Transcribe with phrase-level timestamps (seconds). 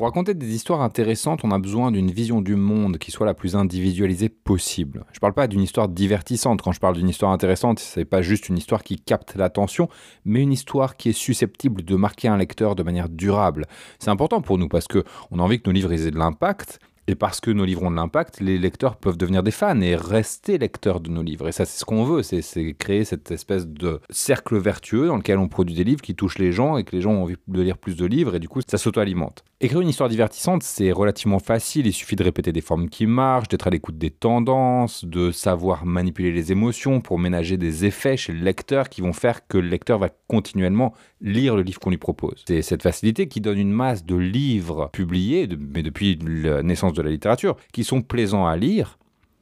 [0.00, 3.34] Pour raconter des histoires intéressantes, on a besoin d'une vision du monde qui soit la
[3.34, 5.04] plus individualisée possible.
[5.12, 6.62] Je ne parle pas d'une histoire divertissante.
[6.62, 9.90] Quand je parle d'une histoire intéressante, ce n'est pas juste une histoire qui capte l'attention,
[10.24, 13.66] mais une histoire qui est susceptible de marquer un lecteur de manière durable.
[13.98, 15.02] C'est important pour nous parce qu'on
[15.38, 16.78] a envie que nos livres aient de l'impact,
[17.10, 19.96] et parce que nos livres ont de l'impact, les lecteurs peuvent devenir des fans et
[19.96, 21.48] rester lecteurs de nos livres.
[21.48, 22.40] Et ça, c'est ce qu'on veut, c'est
[22.78, 26.52] créer cette espèce de cercle vertueux dans lequel on produit des livres qui touchent les
[26.52, 28.60] gens et que les gens ont envie de lire plus de livres et du coup,
[28.66, 29.44] ça s'auto-alimente.
[29.60, 31.86] Écrire une histoire divertissante, c'est relativement facile.
[31.86, 35.84] Il suffit de répéter des formes qui marchent, d'être à l'écoute des tendances, de savoir
[35.84, 39.68] manipuler les émotions pour ménager des effets chez le lecteur qui vont faire que le
[39.68, 42.42] lecteur va continuellement lire le livre qu'on lui propose.
[42.46, 47.02] C'est cette facilité qui donne une masse de livres publiés, mais depuis la naissance de
[47.02, 48.98] la littérature, qui sont plaisants à lire,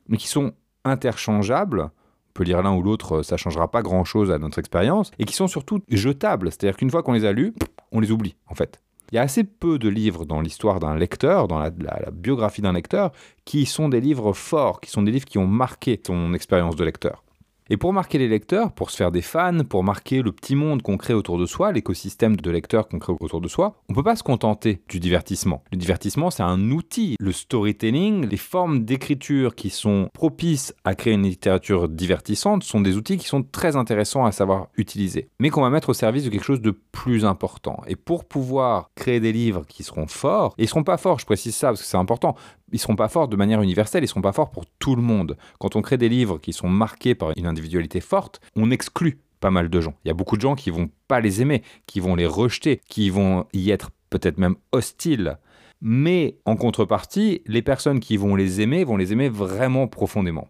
[0.08, 0.52] mais qui sont
[0.84, 1.90] interchangeables
[2.28, 5.34] on peut lire l'un ou l'autre, ça changera pas grand-chose à notre expérience, et qui
[5.34, 6.52] sont surtout jetables.
[6.52, 7.52] C'est-à-dire qu'une fois qu'on les a lus,
[7.90, 8.80] on les oublie, en fait.
[9.10, 11.70] Il y a assez peu de livres dans l'histoire d'un lecteur, dans la,
[12.12, 13.12] biographie d'un lecteur,
[13.44, 16.84] qui sont des livres forts, qui sont des livres qui ont marqué son expérience de
[16.84, 17.24] lecteur.
[17.70, 20.80] Et pour marquer les lecteurs, pour se faire des fans, pour marquer le petit monde
[20.80, 23.96] qu'on crée autour de soi, l'écosystème de lecteurs qu'on crée autour de soi, on ne
[23.96, 25.62] peut pas se contenter du divertissement.
[25.70, 27.16] Le divertissement, c'est un outil.
[27.20, 32.96] Le storytelling, les formes d'écriture qui sont propices à créer une littérature divertissante sont des
[32.96, 36.30] outils qui sont très intéressants à savoir utiliser, mais qu'on va mettre au service de
[36.30, 37.82] quelque chose de plus important.
[37.86, 41.26] Et pour pouvoir créer des livres qui seront forts, et ils seront pas forts, je
[41.26, 42.34] précise ça parce que c'est important,
[42.72, 45.36] ils seront pas forts de manière universelle, ils seront pas forts pour tout le monde.
[45.58, 49.50] Quand on crée des livres qui sont marqués par une individualité forte, on exclut pas
[49.50, 49.94] mal de gens.
[50.04, 52.80] Il y a beaucoup de gens qui vont pas les aimer, qui vont les rejeter,
[52.88, 55.38] qui vont y être peut-être même hostiles.
[55.80, 60.48] Mais en contrepartie, les personnes qui vont les aimer vont les aimer vraiment profondément.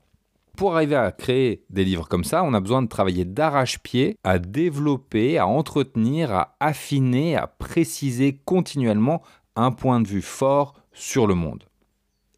[0.57, 4.39] Pour arriver à créer des livres comme ça, on a besoin de travailler d'arrache-pied à
[4.39, 9.23] développer, à entretenir, à affiner, à préciser continuellement
[9.55, 11.68] un point de vue fort sur le monde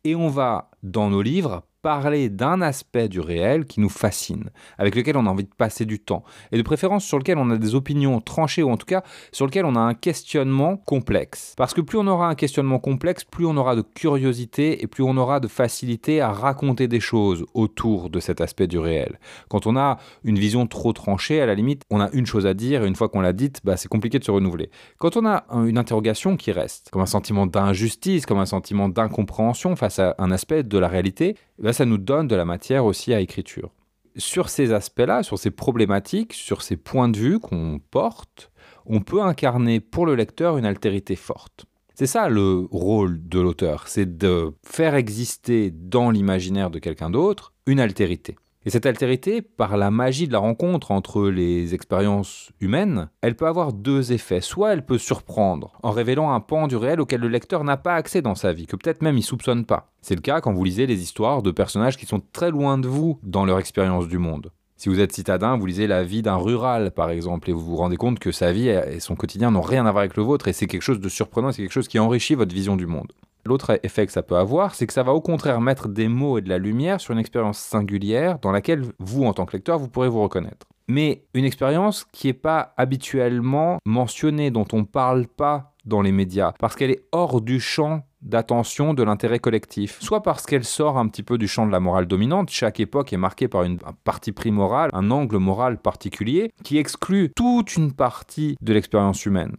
[0.04, 4.94] et on va, dans nos livres, parler d'un aspect du réel qui nous fascine, avec
[4.94, 7.56] lequel on a envie de passer du temps, et de préférence sur lequel on a
[7.56, 9.02] des opinions tranchées, ou en tout cas
[9.32, 11.54] sur lequel on a un questionnement complexe.
[11.56, 15.02] Parce que plus on aura un questionnement complexe, plus on aura de curiosité et plus
[15.02, 19.18] on aura de facilité à raconter des choses autour de cet aspect du réel.
[19.48, 22.54] Quand on a une vision trop tranchée, à la limite, on a une chose à
[22.54, 24.70] dire, et une fois qu'on l'a dite, bah, c'est compliqué de se renouveler.
[24.98, 29.76] Quand on a une interrogation qui reste, comme un sentiment d'injustice, comme un sentiment d'incompréhension
[29.76, 33.12] face à un aspect de la réalité, bah, ça nous donne de la matière aussi
[33.14, 33.70] à écriture.
[34.16, 38.50] Sur ces aspects-là, sur ces problématiques, sur ces points de vue qu'on porte,
[38.86, 41.66] on peut incarner pour le lecteur une altérité forte.
[41.94, 47.52] C'est ça le rôle de l'auteur, c'est de faire exister dans l'imaginaire de quelqu'un d'autre
[47.66, 48.36] une altérité.
[48.66, 53.46] Et cette altérité, par la magie de la rencontre entre les expériences humaines, elle peut
[53.46, 54.42] avoir deux effets.
[54.42, 57.94] Soit elle peut surprendre en révélant un pan du réel auquel le lecteur n'a pas
[57.94, 59.90] accès dans sa vie, que peut-être même il soupçonne pas.
[60.02, 62.86] C'est le cas quand vous lisez les histoires de personnages qui sont très loin de
[62.86, 64.52] vous dans leur expérience du monde.
[64.76, 67.76] Si vous êtes citadin, vous lisez la vie d'un rural, par exemple, et vous vous
[67.76, 70.48] rendez compte que sa vie et son quotidien n'ont rien à voir avec le vôtre,
[70.48, 73.12] et c'est quelque chose de surprenant, c'est quelque chose qui enrichit votre vision du monde.
[73.44, 76.38] L'autre effet que ça peut avoir, c'est que ça va au contraire mettre des mots
[76.38, 79.78] et de la lumière sur une expérience singulière dans laquelle vous, en tant que lecteur,
[79.78, 80.66] vous pourrez vous reconnaître.
[80.88, 86.12] Mais une expérience qui n'est pas habituellement mentionnée, dont on ne parle pas dans les
[86.12, 90.98] médias, parce qu'elle est hors du champ d'attention de l'intérêt collectif, soit parce qu'elle sort
[90.98, 93.78] un petit peu du champ de la morale dominante, chaque époque est marquée par une,
[93.86, 99.56] un parti pris un angle moral particulier, qui exclut toute une partie de l'expérience humaine.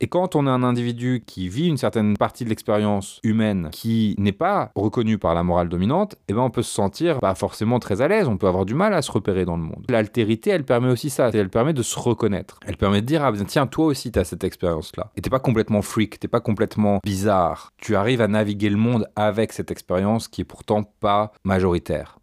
[0.00, 4.14] Et quand on a un individu qui vit une certaine partie de l'expérience humaine qui
[4.18, 7.78] n'est pas reconnue par la morale dominante, eh ben on peut se sentir pas forcément
[7.78, 9.86] très à l'aise, on peut avoir du mal à se repérer dans le monde.
[9.88, 12.58] L'altérité, elle permet aussi ça, elle permet de se reconnaître.
[12.66, 15.10] Elle permet de dire, ah ben tiens, toi aussi tu as cette expérience-là.
[15.16, 17.72] Et t'es pas complètement freak, t'es pas complètement bizarre.
[17.78, 22.18] Tu arrives à naviguer le monde avec cette expérience qui est pourtant pas majoritaire.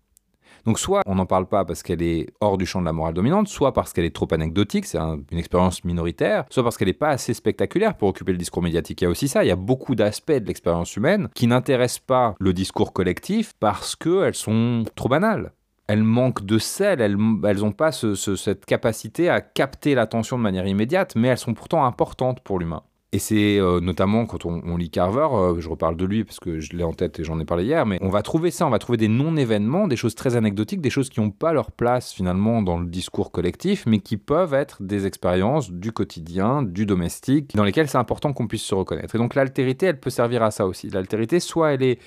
[0.65, 3.13] Donc soit on n'en parle pas parce qu'elle est hors du champ de la morale
[3.13, 6.93] dominante, soit parce qu'elle est trop anecdotique, c'est une expérience minoritaire, soit parce qu'elle n'est
[6.93, 9.01] pas assez spectaculaire pour occuper le discours médiatique.
[9.01, 11.99] Il y a aussi ça, il y a beaucoup d'aspects de l'expérience humaine qui n'intéressent
[12.05, 15.51] pas le discours collectif parce qu'elles sont trop banales
[15.87, 21.15] elles manquent de sel, elles n'ont pas cette capacité à capter l'attention de manière immédiate,
[21.15, 22.83] mais elles sont pourtant importantes pour l'humain.
[23.13, 26.59] Et c'est euh, notamment quand on, lit Carver, euh, je reparle de lui parce que
[26.59, 28.71] je l'ai en tête et j'en ai parlé hier, mais on va trouver ça, on
[28.71, 32.11] va trouver des non-événements, des choses très anecdotiques, des choses qui n'ont pas leur place
[32.11, 37.55] finalement dans le discours collectif, mais qui peuvent être des expériences du quotidien, du domestique,
[37.55, 39.13] dans lesquelles c'est important qu'on puisse se reconnaître.
[39.13, 40.89] Et donc l'altérité, elle peut servir à ça aussi.
[40.89, 41.99] L'altérité, soit elle est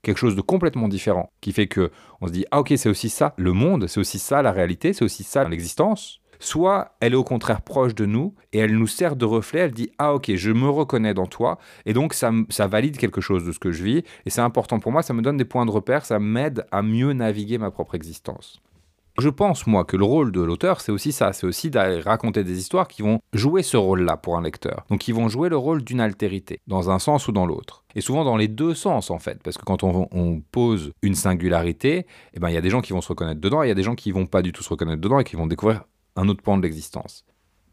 [0.00, 1.90] quelque chose de complètement différent, qui fait que
[2.22, 4.94] on se dit ah ok c'est aussi ça le monde, c'est aussi ça la réalité,
[4.94, 8.86] c'est aussi ça l'existence soit elle est au contraire proche de nous et elle nous
[8.86, 12.30] sert de reflet, elle dit ah ok je me reconnais dans toi et donc ça,
[12.48, 15.14] ça valide quelque chose de ce que je vis et c'est important pour moi, ça
[15.14, 18.60] me donne des points de repère, ça m'aide à mieux naviguer ma propre existence.
[19.18, 22.44] Je pense, moi, que le rôle de l'auteur, c'est aussi ça, c'est aussi d'aller raconter
[22.44, 24.84] des histoires qui vont jouer ce rôle-là pour un lecteur.
[24.90, 27.82] Donc, qui vont jouer le rôle d'une altérité, dans un sens ou dans l'autre.
[27.94, 32.06] Et souvent dans les deux sens, en fait, parce que quand on, pose une singularité,
[32.34, 33.72] eh ben, il y a des gens qui vont se reconnaître dedans, et il y
[33.72, 35.84] a des gens qui vont pas du tout se reconnaître dedans, et qui vont découvrir
[36.16, 37.24] un autre pan de l'existence.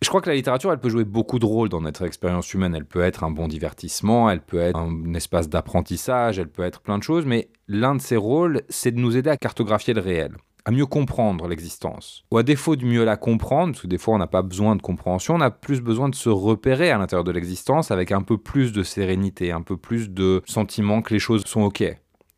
[0.03, 2.75] Je crois que la littérature, elle peut jouer beaucoup de rôles dans notre expérience humaine.
[2.75, 6.81] Elle peut être un bon divertissement, elle peut être un espace d'apprentissage, elle peut être
[6.81, 10.01] plein de choses, mais l'un de ses rôles, c'est de nous aider à cartographier le
[10.01, 10.35] réel,
[10.65, 12.25] à mieux comprendre l'existence.
[12.31, 14.75] Ou à défaut de mieux la comprendre, parce que des fois on n'a pas besoin
[14.75, 18.23] de compréhension, on a plus besoin de se repérer à l'intérieur de l'existence avec un
[18.23, 21.81] peu plus de sérénité, un peu plus de sentiment que les choses sont OK.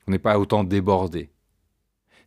[0.08, 1.32] On n'est pas autant débordé.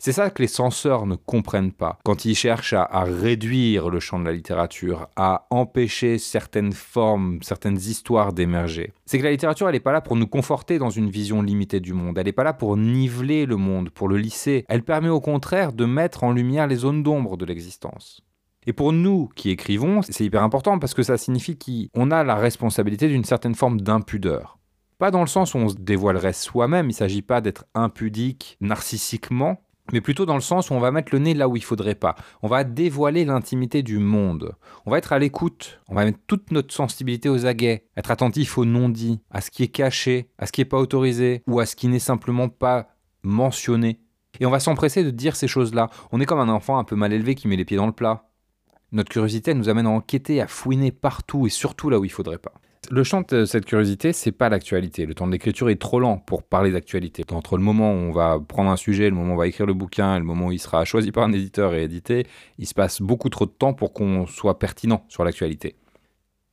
[0.01, 4.21] C'est ça que les censeurs ne comprennent pas quand ils cherchent à, réduire le champ
[4.21, 8.93] de la littérature, à empêcher certaines formes, certaines histoires d'émerger.
[9.07, 11.81] C'est que la littérature, elle n'est pas là pour nous conforter dans une vision limitée
[11.81, 12.17] du monde.
[12.17, 14.65] Elle n'est pas là pour niveler le monde, pour le lisser.
[14.69, 18.23] Elle permet au contraire de mettre en lumière les zones d'ombre de l'existence.
[18.69, 22.37] Et pour nous qui écrivons, c'est hyper important parce que ça signifie qu'on a la
[22.37, 24.59] responsabilité d'une certaine forme d'impudeur.
[24.99, 28.59] Pas dans le sens où on se dévoilerait soi-même, il ne s'agit pas d'être impudique
[28.61, 29.63] narcissiquement,
[29.93, 31.95] mais plutôt dans le sens où on va mettre le nez là où il faudrait
[31.95, 32.17] pas.
[32.43, 34.55] On va dévoiler l'intimité du monde.
[34.87, 35.81] On va être à l'écoute.
[35.89, 37.85] On va mettre toute notre sensibilité aux aguets.
[37.97, 41.43] Être attentif aux non-dits, à ce qui est caché, à ce qui n'est pas autorisé,
[41.47, 42.89] ou à ce qui n'est simplement pas
[43.23, 44.01] mentionné.
[44.41, 45.89] Et on va s'empresser de dire ces choses-là.
[46.13, 47.93] On est comme un enfant un peu mal élevé qui met les pieds dans le
[47.93, 48.29] plat.
[48.93, 52.39] Notre curiosité nous amène à enquêter, à fouiner partout et surtout là où il faudrait
[52.39, 52.55] pas.
[52.91, 55.05] Le champ de cette curiosité, c'est pas l'actualité.
[55.05, 57.23] Le temps de l'écriture est trop lent pour parler d'actualité.
[57.33, 59.67] Entre le moment où on va prendre un sujet, le moment où on va écrire
[59.67, 62.27] le bouquin, et le moment où il sera choisi par un éditeur et édité,
[62.57, 65.77] il se passe beaucoup trop de temps pour qu'on soit pertinent sur l'actualité.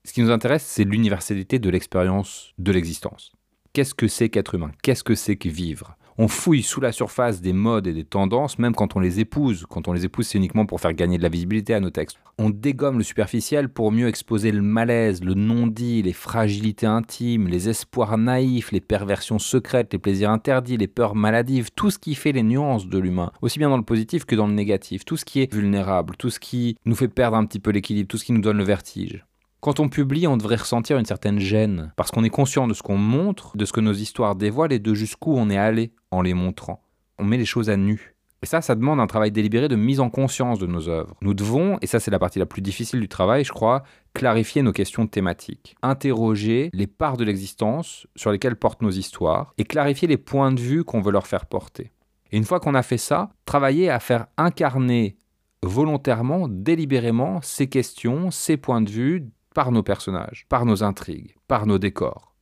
[0.04, 3.32] Ce qui nous intéresse, c'est l'universalité de l'expérience de l'existence.
[3.72, 4.72] Qu'est-ce que c'est qu'être humain?
[4.84, 5.98] Qu'est-ce que c'est que vivre?
[6.17, 9.65] On fouille sous la surface des modes et des tendances, même quand on les épouse.
[9.69, 12.17] Quand on les épouse, c'est uniquement pour faire gagner de la visibilité à nos textes.
[12.38, 17.67] On dégomme le superficiel pour mieux exposer le malaise, le non-dit, les fragilités intimes, les
[17.67, 22.31] espoirs naïfs, les perversions secrètes, les plaisirs interdits, les peurs maladives, tout ce qui fait
[22.31, 25.25] les nuances de l'humain, aussi bien dans le positif que dans le négatif, tout ce
[25.25, 28.25] qui est vulnérable, tout ce qui nous fait perdre un petit peu l'équilibre, tout ce
[28.25, 29.25] qui nous donne le vertige.
[29.65, 32.83] Quand on publie, on devrait ressentir une certaine gêne, parce qu'on est conscient de ce
[32.83, 36.21] qu'on montre, de ce que nos histoires dévoilent et de jusqu'où on est allé en
[36.21, 36.83] les montrant.
[37.17, 38.13] On met les choses à nu.
[38.44, 41.15] Et ça, ça demande un travail délibéré de mise en conscience de nos œuvres.
[41.21, 43.81] Nous devons, et ça c'est la partie la plus difficile du travail, je crois,
[44.13, 49.63] clarifier nos questions thématiques, interroger les parts de l'existence sur lesquelles portent nos histoires, et
[49.63, 51.91] clarifier les points de vue qu'on veut leur faire porter.
[52.31, 55.17] Et une fois qu'on a fait ça, travailler à faire incarner
[55.63, 61.66] volontairement, délibérément, ces questions, ces points de vue par nos personnages, par nos intrigues, par
[61.66, 62.36] nos décors.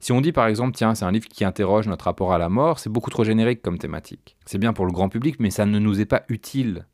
[0.00, 2.48] Si on dit par exemple, tiens, c'est un livre qui interroge notre rapport à la
[2.48, 4.36] mort, c'est beaucoup trop générique comme thématique.
[4.46, 6.86] C'est bien pour le grand public, mais ça ne nous est pas utile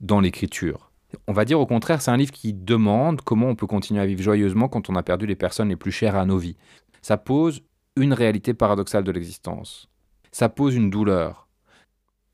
[0.00, 0.90] dans l'écriture.
[1.28, 4.06] On va dire au contraire, c'est un livre qui demande comment on peut continuer à
[4.06, 6.56] vivre joyeusement quand on a perdu les personnes les plus chères à nos vies.
[7.02, 7.60] Ça pose
[7.96, 9.90] une réalité paradoxale de l'existence.
[10.30, 11.46] Ça pose une douleur.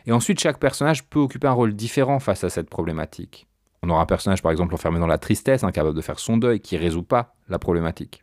[0.07, 3.49] Et ensuite, chaque personnage peut occuper un rôle différent face à cette problématique.
[3.83, 6.61] On aura un personnage, par exemple, enfermé dans la tristesse, incapable de faire son deuil,
[6.61, 8.23] qui résout pas la problématique.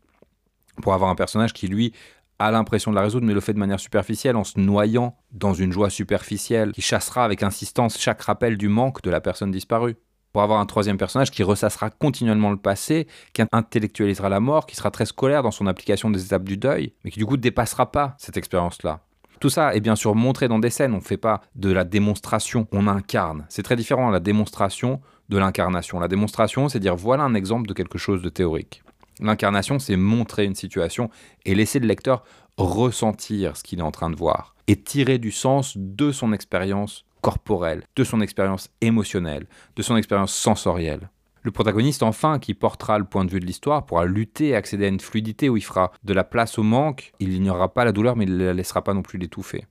[0.81, 1.93] Pour avoir un personnage qui, lui,
[2.39, 5.53] a l'impression de la résoudre, mais le fait de manière superficielle, en se noyant dans
[5.53, 9.95] une joie superficielle, qui chassera avec insistance chaque rappel du manque de la personne disparue.
[10.33, 14.75] Pour avoir un troisième personnage qui ressassera continuellement le passé, qui intellectualisera la mort, qui
[14.75, 17.41] sera très scolaire dans son application des étapes du deuil, mais qui du coup ne
[17.41, 18.99] dépassera pas cette expérience-là.
[19.39, 21.85] Tout ça est bien sûr montré dans des scènes, on ne fait pas de la
[21.85, 23.45] démonstration, on incarne.
[23.47, 25.99] C'est très différent la démonstration de l'incarnation.
[25.99, 28.83] La démonstration, c'est dire voilà un exemple de quelque chose de théorique.
[29.19, 31.09] L'incarnation, c'est montrer une situation
[31.45, 32.23] et laisser le lecteur
[32.57, 37.05] ressentir ce qu'il est en train de voir et tirer du sens de son expérience
[37.21, 41.09] corporelle, de son expérience émotionnelle, de son expérience sensorielle.
[41.41, 44.85] Le protagoniste, enfin, qui portera le point de vue de l'histoire, pourra lutter et accéder
[44.85, 47.91] à une fluidité où il fera de la place au manque, il n'ignorera pas la
[47.91, 49.65] douleur, mais il ne la laissera pas non plus l'étouffer.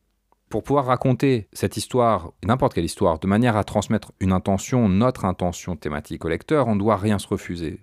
[0.54, 5.24] Pour pouvoir raconter cette histoire, n'importe quelle histoire, de manière à transmettre une intention, notre
[5.24, 7.80] intention thématique au lecteur, on ne doit rien se refuser.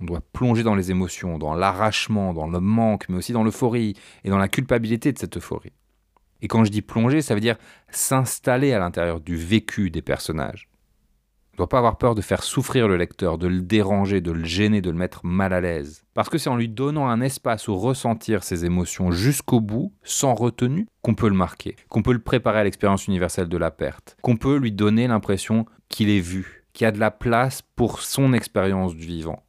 [0.00, 3.94] On doit plonger dans les émotions, dans l'arrachement, dans le manque, mais aussi dans l'euphorie
[4.24, 5.74] et dans la culpabilité de cette euphorie.
[6.40, 7.58] Et quand je dis plonger, ça veut dire
[7.90, 10.70] s'installer à l'intérieur du vécu des personnages.
[11.54, 14.42] Ne doit pas avoir peur de faire souffrir le lecteur, de le déranger, de le
[14.42, 16.02] gêner, de le mettre mal à l'aise.
[16.12, 20.34] Parce que c'est en lui donnant un espace où ressentir ses émotions jusqu'au bout, sans
[20.34, 24.16] retenue, qu'on peut le marquer, qu'on peut le préparer à l'expérience universelle de la perte,
[24.20, 28.00] qu'on peut lui donner l'impression qu'il est vu, qu'il y a de la place pour
[28.00, 29.44] son expérience du vivant.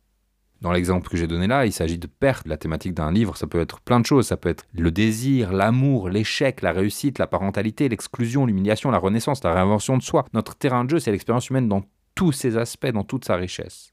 [0.61, 2.47] Dans l'exemple que j'ai donné là, il s'agit de perte.
[2.47, 4.27] La thématique d'un livre, ça peut être plein de choses.
[4.27, 9.43] Ça peut être le désir, l'amour, l'échec, la réussite, la parentalité, l'exclusion, l'humiliation, la renaissance,
[9.43, 10.25] la réinvention de soi.
[10.33, 11.83] Notre terrain de jeu, c'est l'expérience humaine dans
[12.15, 13.91] tous ses aspects, dans toute sa richesse.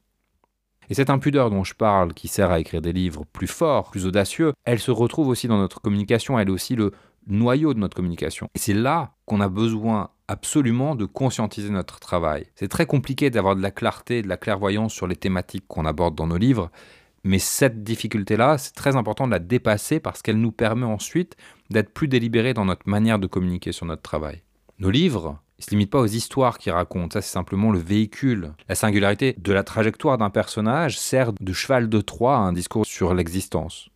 [0.89, 4.07] Et cette impudeur dont je parle, qui sert à écrire des livres plus forts, plus
[4.07, 6.93] audacieux, elle se retrouve aussi dans notre communication, elle est aussi le
[7.27, 8.49] noyau de notre communication.
[8.55, 12.47] Et c'est là qu'on a besoin absolument de conscientiser notre travail.
[12.57, 16.15] C'est très compliqué d'avoir de la clarté, de la clairvoyance sur les thématiques qu'on aborde
[16.15, 16.71] dans nos livres,
[17.25, 21.37] mais cette difficulté-là, c'est très important de la dépasser parce qu'elle nous permet ensuite
[21.71, 24.43] d'être plus délibérés dans notre manière de communiquer sur notre travail.
[24.79, 28.53] Nos livres, ne se limite pas aux histoires qu'il raconte, ça c'est simplement le véhicule.
[28.69, 32.85] La singularité de la trajectoire d'un personnage sert de cheval de Troie à un discours
[32.85, 33.89] sur l'existence.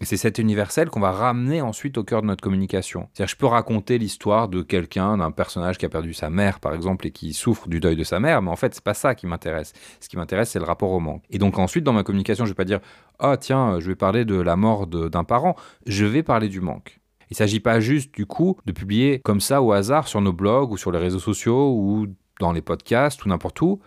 [0.00, 3.08] Et c'est cet universel qu'on va ramener ensuite au cœur de notre communication.
[3.12, 6.74] C'est-à-dire, je peux raconter l'histoire de quelqu'un, d'un personnage qui a perdu sa mère, par
[6.74, 9.14] exemple, et qui souffre du deuil de sa mère, mais en fait, c'est pas ça
[9.14, 9.72] qui m'intéresse.
[10.00, 11.22] Ce qui m'intéresse, c'est le rapport au manque.
[11.30, 12.80] Et donc, ensuite, dans ma communication, je vais pas dire,
[13.18, 15.56] ah, tiens, je vais parler de la mort d'un parent.
[15.86, 17.00] Je vais parler du manque.
[17.34, 20.32] Il ne s'agit pas juste, du coup, de publier comme ça au hasard sur nos
[20.32, 22.06] blogs ou sur les réseaux sociaux ou
[22.38, 23.80] dans les podcasts ou n'importe où,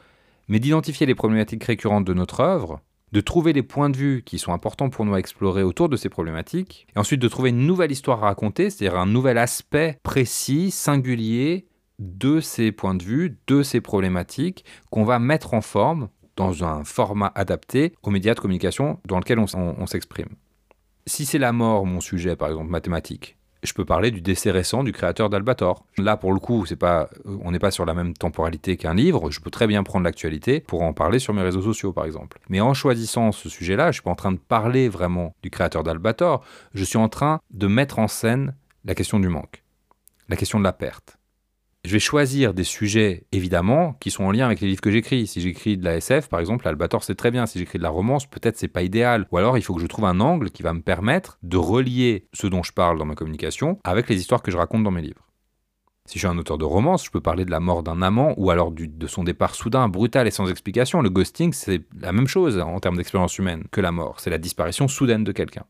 [0.50, 2.82] mais d'identifier les problématiques récurrentes de notre œuvre,
[3.14, 5.96] de trouver les points de vue qui sont importants pour nous à explorer autour de
[5.96, 9.98] ces problématiques, et ensuite de trouver une nouvelle histoire à raconter, c'est-à-dire un nouvel aspect
[10.04, 11.68] précis, singulier
[12.00, 16.84] de ces points de vue, de ces problématiques, qu'on va mettre en forme dans un
[16.84, 20.36] format adapté aux médias de communication dans lequel on, s'exprime.
[21.06, 24.84] Si c'est la mort, mon sujet, par exemple, mathématique, je peux parler du décès récent
[24.84, 25.86] du créateur d'Albator.
[25.98, 29.32] Là, pour le coup, c'est pas, on n'est pas sur la même temporalité qu'un livre.
[29.32, 32.40] Je peux très bien prendre l'actualité pour en parler sur mes réseaux sociaux, par exemple.
[32.50, 35.84] Mais en choisissant ce sujet-là, je suis pas en train de parler vraiment du créateur
[35.84, 36.44] d'Albator.
[36.74, 39.64] Je suis en train de mettre en scène la question du manque,
[40.30, 41.18] la question de la perte.
[41.88, 45.26] Je vais choisir des sujets, évidemment, qui sont en lien avec les livres que j'écris.
[45.26, 47.46] Si j'écris de la SF, par exemple, Albator, c'est très bien.
[47.46, 49.26] Si j'écris de la romance, peut-être c'est pas idéal.
[49.32, 52.28] Ou alors, il faut que je trouve un angle qui va me permettre de relier
[52.34, 55.02] ce dont je parle dans ma communication avec les histoires que je raconte dans mes
[55.02, 55.26] livres.
[56.04, 58.34] Si je suis un auteur de romance, je peux parler de la mort d'un amant
[58.36, 61.02] ou alors de son départ soudain, brutal et sans explication.
[61.02, 64.20] Le ghosting, c'est la même chose en termes d'expérience humaine que la mort.
[64.20, 65.64] C'est la disparition soudaine de quelqu'un.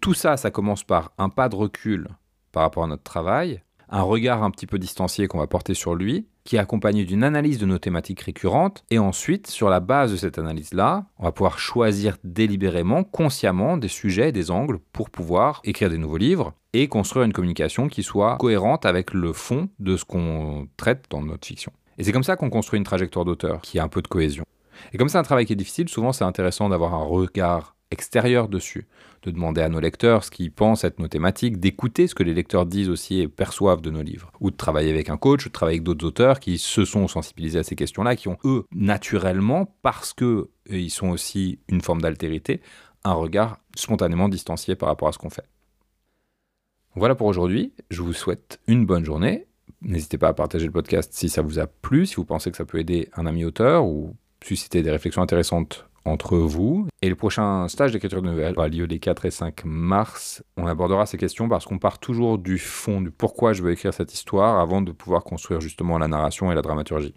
[0.00, 2.08] Tout ça, ça commence par un pas de recul
[2.50, 5.94] par rapport à notre travail, un regard un petit peu distancié qu'on va porter sur
[5.94, 10.10] lui, qui est accompagné d'une analyse de nos thématiques récurrentes, et ensuite, sur la base
[10.10, 15.60] de cette analyse-là, on va pouvoir choisir délibérément, consciemment, des sujets, des angles pour pouvoir
[15.64, 19.98] écrire des nouveaux livres et construire une communication qui soit cohérente avec le fond de
[19.98, 21.72] ce qu'on traite dans notre fiction.
[21.98, 24.44] Et c'est comme ça qu'on construit une trajectoire d'auteur qui a un peu de cohésion.
[24.94, 28.48] Et comme c'est un travail qui est difficile, souvent c'est intéressant d'avoir un regard extérieur
[28.48, 28.86] dessus,
[29.22, 32.34] de demander à nos lecteurs ce qu'ils pensent être nos thématiques, d'écouter ce que les
[32.34, 35.48] lecteurs disent aussi et perçoivent de nos livres, ou de travailler avec un coach, ou
[35.48, 38.64] de travailler avec d'autres auteurs qui se sont sensibilisés à ces questions-là, qui ont eux,
[38.72, 42.60] naturellement, parce que ils sont aussi une forme d'altérité,
[43.04, 45.46] un regard spontanément distancié par rapport à ce qu'on fait.
[46.94, 49.46] Voilà pour aujourd'hui, je vous souhaite une bonne journée.
[49.80, 52.56] N'hésitez pas à partager le podcast si ça vous a plu, si vous pensez que
[52.56, 56.88] ça peut aider un ami auteur ou susciter des réflexions intéressantes entre vous.
[57.00, 60.42] Et le prochain stage d'écriture de nouvelles aura lieu les 4 et 5 mars.
[60.56, 63.94] On abordera ces questions parce qu'on part toujours du fond, du pourquoi je veux écrire
[63.94, 67.14] cette histoire avant de pouvoir construire justement la narration et la dramaturgie.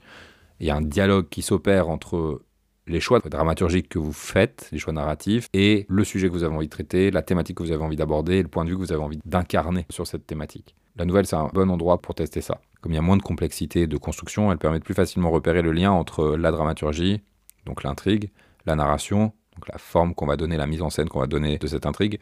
[0.60, 2.42] Il y a un dialogue qui s'opère entre
[2.88, 6.56] les choix dramaturgiques que vous faites, les choix narratifs, et le sujet que vous avez
[6.56, 8.82] envie de traiter, la thématique que vous avez envie d'aborder, le point de vue que
[8.82, 10.76] vous avez envie d'incarner sur cette thématique.
[10.96, 12.62] La nouvelle, c'est un bon endroit pour tester ça.
[12.82, 15.62] Comme il y a moins de complexité de construction, elle permet de plus facilement repérer
[15.62, 17.22] le lien entre la dramaturgie,
[17.66, 18.30] donc l'intrigue,
[18.66, 21.58] la narration, donc la forme qu'on va donner, la mise en scène qu'on va donner
[21.58, 22.20] de cette intrigue,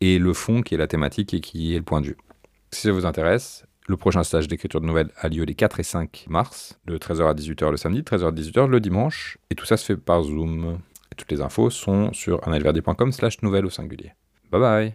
[0.00, 2.16] et le fond qui est la thématique et qui est le point de vue.
[2.70, 5.82] Si ça vous intéresse, le prochain stage d'écriture de nouvelles a lieu les 4 et
[5.82, 9.64] 5 mars, de 13h à 18h le samedi, 13h à 18h le dimanche, et tout
[9.64, 10.78] ça se fait par Zoom.
[11.16, 14.12] Toutes les infos sont sur analverdi.com slash nouvelles au singulier.
[14.50, 14.86] Bye bye